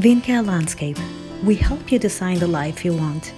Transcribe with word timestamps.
Vincare 0.00 0.42
Landscape. 0.42 0.96
We 1.44 1.56
help 1.56 1.92
you 1.92 1.98
design 1.98 2.38
the 2.38 2.46
life 2.46 2.86
you 2.86 2.96
want. 2.96 3.34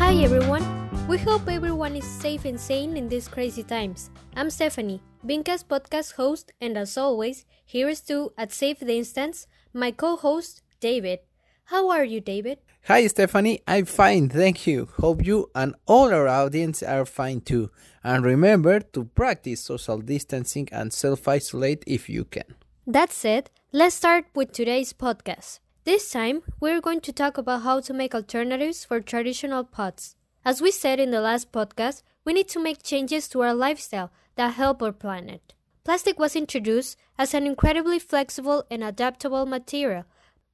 Hi 0.00 0.14
everyone. 0.24 0.64
We 1.06 1.18
hope 1.18 1.46
everyone 1.48 1.96
is 1.96 2.06
safe 2.06 2.46
and 2.46 2.58
sane 2.58 2.96
in 2.96 3.10
these 3.10 3.28
crazy 3.28 3.62
times. 3.62 4.08
I'm 4.34 4.48
Stephanie, 4.48 5.02
Vinca's 5.22 5.62
podcast 5.62 6.14
host, 6.14 6.52
and 6.62 6.78
as 6.78 6.96
always, 6.96 7.44
here 7.66 7.90
is 7.90 8.00
to 8.08 8.32
at 8.38 8.54
Save 8.54 8.80
the 8.80 8.96
Instance, 8.96 9.46
my 9.74 9.90
co-host 9.90 10.62
David. 10.80 11.18
How 11.64 11.90
are 11.90 12.04
you, 12.04 12.22
David? 12.22 12.60
Hi, 12.84 13.06
Stephanie. 13.06 13.60
I'm 13.68 13.84
fine, 13.84 14.28
thank 14.28 14.66
you. 14.66 14.88
Hope 14.98 15.24
you 15.24 15.50
and 15.54 15.74
all 15.86 16.12
our 16.12 16.26
audience 16.26 16.82
are 16.82 17.04
fine 17.04 17.40
too. 17.40 17.70
And 18.02 18.24
remember 18.24 18.80
to 18.80 19.04
practice 19.04 19.60
social 19.60 19.98
distancing 20.00 20.68
and 20.72 20.92
self 20.92 21.28
isolate 21.28 21.84
if 21.86 22.08
you 22.08 22.24
can. 22.24 22.54
That 22.86 23.12
said, 23.12 23.50
let's 23.72 23.94
start 23.94 24.24
with 24.34 24.52
today's 24.52 24.92
podcast. 24.92 25.60
This 25.84 26.10
time, 26.10 26.42
we're 26.58 26.80
going 26.80 27.00
to 27.02 27.12
talk 27.12 27.38
about 27.38 27.62
how 27.62 27.80
to 27.80 27.92
make 27.92 28.14
alternatives 28.14 28.84
for 28.84 29.00
traditional 29.00 29.62
pots. 29.62 30.16
As 30.44 30.60
we 30.60 30.70
said 30.70 30.98
in 30.98 31.10
the 31.10 31.20
last 31.20 31.52
podcast, 31.52 32.02
we 32.24 32.32
need 32.32 32.48
to 32.48 32.58
make 32.62 32.82
changes 32.82 33.28
to 33.28 33.42
our 33.42 33.54
lifestyle 33.54 34.10
that 34.36 34.54
help 34.54 34.82
our 34.82 34.92
planet. 34.92 35.54
Plastic 35.84 36.18
was 36.18 36.34
introduced 36.34 36.96
as 37.18 37.34
an 37.34 37.46
incredibly 37.46 37.98
flexible 37.98 38.64
and 38.70 38.82
adaptable 38.82 39.46
material, 39.46 40.04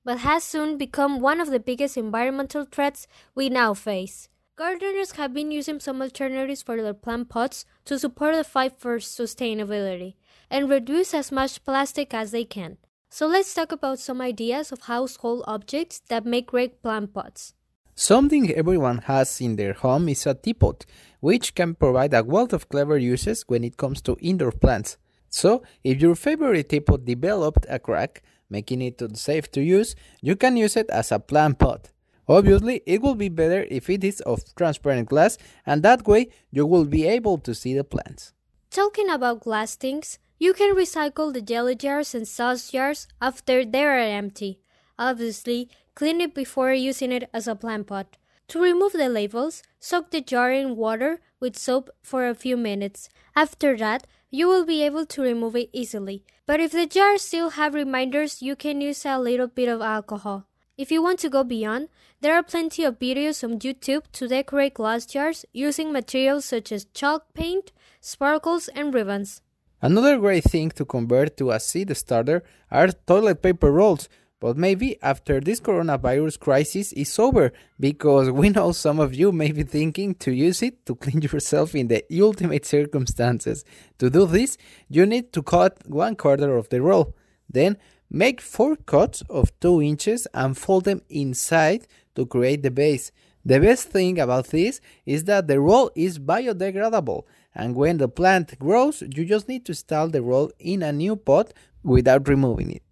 but 0.07 0.19
has 0.19 0.45
soon 0.45 0.79
become 0.79 1.19
one 1.19 1.41
of 1.41 1.51
the 1.51 1.59
biggest 1.59 1.97
environmental 1.97 2.65
threats 2.65 3.09
we 3.35 3.49
now 3.49 3.75
face. 3.75 4.29
Gardeners 4.55 5.13
have 5.19 5.35
been 5.35 5.51
using 5.51 5.81
some 5.81 6.01
alternatives 6.01 6.63
for 6.63 6.81
their 6.81 6.95
plant 6.95 7.29
pots 7.29 7.67
to 7.85 7.99
support 7.99 8.37
the 8.37 8.45
fight 8.45 8.79
for 8.79 8.99
sustainability 8.99 10.15
and 10.49 10.71
reduce 10.71 11.13
as 11.13 11.33
much 11.33 11.63
plastic 11.65 12.15
as 12.15 12.31
they 12.31 12.45
can. 12.45 12.79
So 13.11 13.27
let's 13.27 13.53
talk 13.53 13.73
about 13.73 13.99
some 13.99 14.21
ideas 14.21 14.71
of 14.71 14.83
household 14.83 15.43
objects 15.49 16.01
that 16.09 16.25
make 16.25 16.47
great 16.47 16.83
plant 16.83 17.13
pots. 17.13 17.55
Something 17.97 18.53
everyone 18.53 18.99
has 19.11 19.41
in 19.41 19.57
their 19.57 19.73
home 19.73 20.09
is 20.09 20.25
a 20.25 20.35
teapot, 20.35 20.87
which 21.19 21.55
can 21.57 21.75
provide 21.75 22.15
a 22.15 22.23
wealth 22.23 22.53
of 22.53 22.69
clever 22.69 22.97
uses 22.97 23.43
when 23.49 23.65
it 23.65 23.77
comes 23.77 24.01
to 24.03 24.17
indoor 24.21 24.53
plants. 24.53 24.99
So, 25.31 25.65
if 25.83 26.01
your 26.01 26.15
favorite 26.15 26.69
teapot 26.69 27.05
developed 27.05 27.67
a 27.69 27.79
crack, 27.79 28.23
making 28.51 28.83
it 28.83 29.03
safe 29.17 29.51
to 29.53 29.63
use, 29.63 29.95
you 30.21 30.37
can 30.37 30.57
use 30.57 30.77
it 30.77 30.89
as 30.91 31.13
a 31.13 31.19
plant 31.19 31.59
pot. 31.59 31.91
Obviously, 32.29 32.83
it 32.87 33.03
will 33.03 33.15
be 33.15 33.29
better 33.29 33.67
if 33.71 33.89
it 33.89 34.03
is 34.03 34.21
of 34.23 34.43
transparent 34.57 35.09
glass, 35.09 35.39
and 35.65 35.83
that 35.83 36.07
way 36.07 36.29
you 36.51 36.67
will 36.67 36.85
be 36.85 37.07
able 37.07 37.39
to 37.39 37.55
see 37.55 37.75
the 37.75 37.85
plants. 37.85 38.33
Talking 38.71 39.09
about 39.09 39.41
glass 39.41 39.77
things, 39.77 40.19
you 40.39 40.53
can 40.53 40.75
recycle 40.75 41.33
the 41.33 41.41
jelly 41.41 41.77
jars 41.77 42.15
and 42.15 42.27
sauce 42.27 42.71
jars 42.71 43.07
after 43.23 43.65
they 43.65 43.85
are 43.85 43.99
empty. 43.99 44.59
Obviously, 44.99 45.69
clean 45.95 46.21
it 46.21 46.35
before 46.35 46.73
using 46.73 47.13
it 47.13 47.31
as 47.33 47.47
a 47.47 47.55
plant 47.55 47.87
pot. 47.87 48.17
To 48.49 48.61
remove 48.61 48.93
the 48.93 49.09
labels, 49.09 49.63
soak 49.81 50.11
the 50.11 50.21
jar 50.21 50.53
in 50.53 50.77
water 50.77 51.21
with 51.41 51.57
soap 51.57 51.91
for 52.03 52.27
a 52.27 52.35
few 52.35 52.57
minutes. 52.57 53.09
After 53.35 53.77
that, 53.79 54.07
you 54.31 54.49
will 54.49 54.65
be 54.65 54.83
able 54.83 55.07
to 55.07 55.23
remove 55.23 55.57
it 55.57 55.71
easily. 55.73 56.25
But 56.47 56.61
if 56.61 56.73
the 56.73 56.87
jars 56.87 57.23
still 57.23 57.51
have 57.51 57.75
reminders, 57.75 58.43
you 58.43 58.57
can 58.57 58.81
use 58.81 59.05
a 59.05 59.19
little 59.19 59.47
bit 59.47 59.69
of 59.69 59.81
alcohol. 59.81 60.47
If 60.77 60.91
you 60.91 61.03
want 61.03 61.19
to 61.21 61.31
go 61.31 61.43
beyond, 61.43 61.89
there 62.21 62.35
are 62.35 62.43
plenty 62.43 62.85
of 62.85 62.99
videos 62.99 63.43
on 63.43 63.59
YouTube 63.59 64.05
to 64.13 64.29
decorate 64.29 64.75
glass 64.75 65.07
jars 65.07 65.45
using 65.53 65.93
materials 65.93 66.45
such 66.45 66.71
as 66.71 66.87
chalk 66.93 67.33
paint, 67.35 67.73
sparkles, 68.01 68.69
and 68.69 68.93
ribbons. 68.93 69.41
Another 69.81 70.19
great 70.19 70.45
thing 70.45 70.71
to 70.73 70.85
convert 70.85 71.37
to 71.37 71.51
a 71.51 71.61
seed 71.61 71.97
starter 71.97 72.43
are 72.71 72.89
toilet 72.89 73.43
paper 73.43 73.71
rolls, 73.71 74.09
but 74.39 74.57
maybe 74.57 75.01
after 75.03 75.41
this 75.41 75.61
coronavirus 75.61 76.39
crisis 76.39 76.93
is 76.93 77.19
over, 77.19 77.53
because 77.81 78.31
we 78.31 78.51
know 78.51 78.73
some 78.73 79.01
of 79.01 79.15
you 79.15 79.33
may 79.33 79.53
be 79.53 79.63
thinking 79.63 80.15
to 80.17 80.33
use 80.33 80.63
it 80.63 80.85
to 80.87 80.95
clean 80.95 81.23
yourself 81.23 81.75
in 81.75 81.89
the 81.89 82.05
ultimate 82.23 82.67
circumstances. 82.67 83.65
To 83.99 84.11
do 84.11 84.27
this, 84.27 84.59
you 84.89 85.07
need 85.07 85.33
to 85.33 85.43
cut 85.43 85.89
one 85.89 86.17
quarter 86.17 86.57
of 86.57 86.69
the 86.69 86.83
roll. 86.83 87.15
Then 87.49 87.79
make 88.11 88.41
four 88.41 88.77
cuts 88.77 89.23
of 89.31 89.59
2 89.61 89.83
inches 89.83 90.27
and 90.35 90.57
fold 90.57 90.85
them 90.85 91.03
inside 91.09 91.87
to 92.15 92.27
create 92.27 92.63
the 92.63 92.71
base. 92.71 93.13
The 93.45 93.61
best 93.61 93.89
thing 93.91 94.19
about 94.19 94.49
this 94.49 94.81
is 95.07 95.25
that 95.25 95.47
the 95.47 95.61
roll 95.61 95.91
is 95.95 96.19
biodegradable, 96.19 97.23
and 97.55 97.75
when 97.75 97.99
the 97.99 98.09
plant 98.09 98.59
grows, 98.59 99.03
you 99.03 99.25
just 99.25 99.49
need 99.49 99.65
to 99.67 99.73
install 99.73 100.09
the 100.09 100.21
roll 100.21 100.51
in 100.59 100.83
a 100.83 100.93
new 100.93 101.17
pot 101.17 101.53
without 101.83 102.29
removing 102.29 102.73
it. 102.73 102.83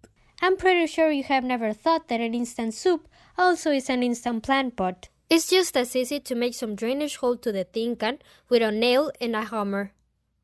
I'm 0.45 0.57
pretty 0.57 0.85
sure 0.85 1.09
you 1.09 1.23
have 1.23 1.43
never 1.43 1.73
thought 1.73 2.07
that 2.07 2.21
an 2.21 2.35
instant 2.35 2.75
soup 2.75 3.07
also 3.35 3.71
is 3.71 3.89
an 3.89 4.03
instant 4.03 4.43
plant 4.43 4.75
pot. 4.75 5.09
It's 5.27 5.49
just 5.49 5.75
as 5.75 5.95
easy 5.95 6.19
to 6.19 6.35
make 6.35 6.53
some 6.53 6.75
drainage 6.75 7.15
hole 7.15 7.35
to 7.37 7.51
the 7.51 7.63
tin 7.63 7.95
can 7.95 8.19
with 8.47 8.61
a 8.61 8.71
nail 8.71 9.11
and 9.19 9.35
a 9.35 9.41
hammer. 9.41 9.91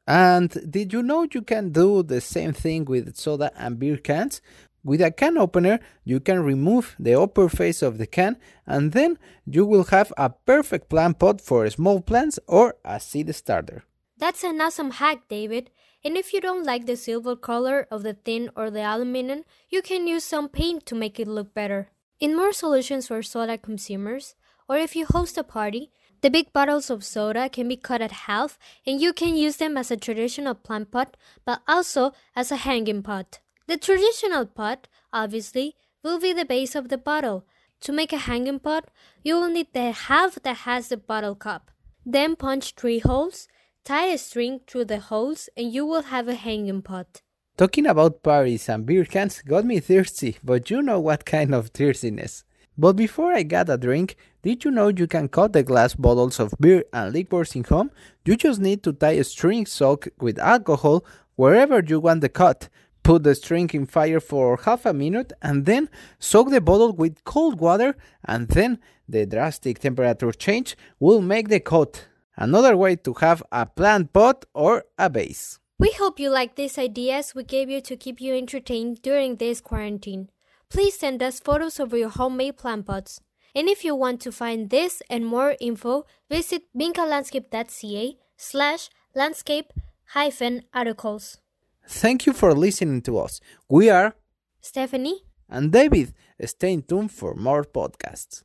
And 0.08 0.50
did 0.68 0.92
you 0.92 1.04
know 1.04 1.28
you 1.32 1.44
can 1.44 1.70
do 1.70 2.02
the 2.02 2.20
same 2.20 2.54
thing 2.54 2.86
with 2.86 3.16
soda 3.16 3.52
and 3.56 3.78
beer 3.78 3.98
cans? 3.98 4.42
With 4.84 5.02
a 5.02 5.12
can 5.12 5.38
opener, 5.38 5.78
you 6.04 6.20
can 6.20 6.40
remove 6.42 6.96
the 6.98 7.22
upper 7.22 7.48
face 7.48 7.84
of 7.84 8.00
the 8.00 8.08
can 8.08 8.38
and 8.66 8.94
then 8.94 9.20
you 9.46 9.68
will 9.68 9.84
have 9.84 10.12
a 10.18 10.32
perfect 10.32 10.90
plant 10.90 11.20
pot 11.20 11.42
for 11.42 11.70
small 11.70 12.02
plants 12.02 12.40
or 12.48 12.74
a 12.84 13.00
seed 13.00 13.36
starter. 13.36 13.84
That's 14.18 14.44
an 14.44 14.60
awesome 14.62 14.92
hack, 14.92 15.28
David. 15.30 15.70
And 16.04 16.18
if 16.18 16.34
you 16.34 16.42
don't 16.42 16.66
like 16.66 16.86
the 16.86 16.96
silver 16.96 17.36
color 17.36 17.88
of 17.92 18.04
the 18.04 18.14
tin 18.14 18.50
or 18.56 18.72
the 18.72 18.82
aluminum, 18.82 19.44
you 19.70 19.82
can 19.82 20.08
use 20.08 20.24
some 20.24 20.50
paint 20.50 20.86
to 20.88 20.96
make 20.96 21.20
it 21.20 21.28
look 21.28 21.54
better. 21.54 21.90
In 22.20 22.36
more 22.36 22.54
solutions 22.54 23.08
for 23.08 23.22
soda 23.22 23.58
consumers, 23.58 24.36
or 24.68 24.78
if 24.78 24.96
you 24.96 25.06
host 25.06 25.38
a 25.38 25.44
party, 25.44 25.92
the 26.22 26.30
big 26.30 26.54
bottles 26.54 26.90
of 26.90 27.04
soda 27.04 27.50
can 27.50 27.68
be 27.68 27.76
cut 27.76 28.02
at 28.02 28.12
half 28.12 28.58
and 28.86 29.02
you 29.02 29.12
can 29.12 29.36
use 29.36 29.58
them 29.58 29.76
as 29.76 29.90
a 29.90 29.98
traditional 29.98 30.54
plant 30.54 30.92
pot, 30.92 31.18
but 31.46 31.62
also 31.68 32.14
as 32.36 32.52
a 32.52 32.58
hanging 32.58 33.02
pot. 33.02 33.40
The 33.68 33.78
traditional 33.78 34.46
pot, 34.46 34.88
obviously, 35.12 35.76
will 36.04 36.20
be 36.20 36.34
the 36.34 36.46
base 36.46 36.76
of 36.76 36.90
the 36.90 36.98
bottle. 36.98 37.46
To 37.82 37.92
make 37.92 38.14
a 38.14 38.18
hanging 38.18 38.60
pot, 38.60 38.90
you 39.24 39.36
will 39.36 39.50
need 39.50 39.68
the 39.74 39.92
half 39.92 40.36
that 40.44 40.58
has 40.58 40.90
the 40.90 40.98
bottle 40.98 41.36
cap. 41.36 41.72
Then 42.06 42.36
punch 42.36 42.74
three 42.76 43.00
holes, 43.00 43.48
tie 43.84 44.08
a 44.08 44.18
string 44.18 44.62
through 44.68 44.86
the 44.86 45.00
holes, 45.00 45.50
and 45.58 45.74
you 45.74 45.86
will 45.86 46.04
have 46.04 46.28
a 46.28 46.36
hanging 46.36 46.82
pot. 46.82 47.22
Talking 47.58 47.86
about 47.86 48.24
parties 48.24 48.70
and 48.70 48.86
beer 48.86 49.06
cans 49.06 49.42
got 49.42 49.66
me 49.66 49.80
thirsty, 49.80 50.38
but 50.44 50.70
you 50.70 50.82
know 50.82 51.00
what 51.00 51.26
kind 51.26 51.54
of 51.54 51.70
thirstiness. 51.70 52.44
But 52.78 52.94
before 52.94 53.34
I 53.34 53.44
got 53.44 53.70
a 53.70 53.78
drink, 53.78 54.16
did 54.42 54.64
you 54.64 54.72
know 54.72 54.88
you 54.88 55.06
can 55.06 55.28
cut 55.28 55.54
the 55.54 55.62
glass 55.62 55.94
bottles 55.94 56.40
of 56.40 56.54
beer 56.60 56.84
and 56.94 57.14
liquors 57.14 57.56
in 57.56 57.64
home? 57.64 57.92
You 58.26 58.36
just 58.36 58.60
need 58.60 58.82
to 58.84 58.94
tie 58.94 59.12
a 59.12 59.24
string 59.24 59.66
soaked 59.66 60.10
with 60.20 60.40
alcohol 60.40 61.06
wherever 61.36 61.84
you 61.86 62.00
want 62.00 62.22
the 62.22 62.30
cut. 62.30 62.70
Put 63.04 63.24
the 63.24 63.36
string 63.36 63.70
in 63.74 63.88
fire 63.88 64.20
for 64.20 64.58
half 64.58 64.86
a 64.86 64.94
minute 64.94 65.34
and 65.42 65.66
then 65.66 65.90
soak 66.18 66.50
the 66.50 66.62
bottle 66.62 66.94
with 66.94 67.24
cold 67.24 67.60
water 67.60 67.96
and 68.26 68.48
then 68.48 68.80
the 69.08 69.26
drastic 69.26 69.80
temperature 69.80 70.32
change 70.32 70.78
will 71.00 71.22
make 71.22 71.50
the 71.50 71.60
cut. 71.60 72.08
Another 72.36 72.76
way 72.78 72.96
to 72.96 73.14
have 73.16 73.44
a 73.52 73.66
plant 73.66 74.14
pot 74.14 74.46
or 74.54 74.86
a 74.98 75.10
vase. 75.10 75.60
We 75.78 75.92
hope 75.98 76.20
you 76.20 76.30
like 76.30 76.56
these 76.56 76.78
ideas 76.78 77.34
we 77.34 77.44
gave 77.44 77.70
you 77.70 77.82
to 77.82 77.96
keep 77.98 78.22
you 78.22 78.36
entertained 78.36 79.02
during 79.02 79.38
this 79.38 79.62
quarantine. 79.62 80.30
Please 80.70 80.98
send 80.98 81.22
us 81.24 81.40
photos 81.40 81.80
of 81.80 81.94
your 81.94 82.10
homemade 82.10 82.58
plant 82.58 82.86
pots. 82.86 83.20
And 83.54 83.68
if 83.68 83.84
you 83.84 83.96
want 83.96 84.22
to 84.22 84.32
find 84.32 84.70
this 84.70 85.02
and 85.10 85.26
more 85.26 85.56
info, 85.60 86.06
visit 86.30 86.64
vincalandscape.ca 86.78 88.18
slash 88.38 88.90
landscape 89.14 89.74
hyphen 90.14 90.64
articles. 90.74 91.40
Thank 91.88 92.26
you 92.26 92.34
for 92.34 92.54
listening 92.54 93.02
to 93.02 93.18
us. 93.18 93.42
We 93.68 93.90
are 93.90 94.16
Stephanie 94.62 95.24
and 95.50 95.72
David. 95.72 96.14
Stay 96.46 96.80
tuned 96.82 97.12
for 97.12 97.36
more 97.36 97.64
podcasts. 97.64 98.44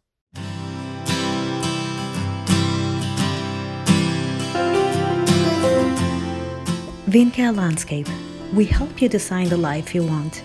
Vincare 7.16 7.56
Landscape. 7.56 8.06
We 8.52 8.66
help 8.66 9.00
you 9.00 9.08
design 9.08 9.48
the 9.48 9.56
life 9.56 9.94
you 9.94 10.02
want. 10.02 10.42